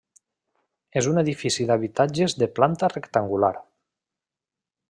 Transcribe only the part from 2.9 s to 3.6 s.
rectangular.